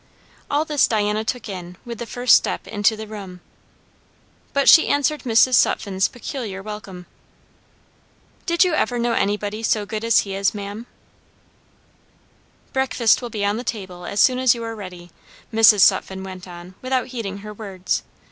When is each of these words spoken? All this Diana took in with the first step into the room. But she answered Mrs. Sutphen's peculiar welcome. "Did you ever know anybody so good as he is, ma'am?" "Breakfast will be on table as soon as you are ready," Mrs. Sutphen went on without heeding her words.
All 0.49 0.65
this 0.65 0.87
Diana 0.87 1.23
took 1.23 1.47
in 1.47 1.77
with 1.85 1.99
the 1.99 2.07
first 2.07 2.35
step 2.35 2.65
into 2.65 2.95
the 2.97 3.05
room. 3.05 3.39
But 4.51 4.67
she 4.67 4.87
answered 4.87 5.25
Mrs. 5.25 5.53
Sutphen's 5.53 6.07
peculiar 6.07 6.63
welcome. 6.63 7.05
"Did 8.47 8.63
you 8.63 8.73
ever 8.73 8.97
know 8.97 9.13
anybody 9.13 9.61
so 9.61 9.85
good 9.85 10.03
as 10.03 10.21
he 10.21 10.33
is, 10.33 10.55
ma'am?" 10.55 10.87
"Breakfast 12.73 13.21
will 13.21 13.29
be 13.29 13.45
on 13.45 13.63
table 13.63 14.03
as 14.07 14.19
soon 14.19 14.39
as 14.39 14.55
you 14.55 14.63
are 14.63 14.75
ready," 14.75 15.11
Mrs. 15.53 15.81
Sutphen 15.81 16.23
went 16.23 16.47
on 16.47 16.73
without 16.81 17.09
heeding 17.09 17.37
her 17.45 17.53
words. 17.53 18.01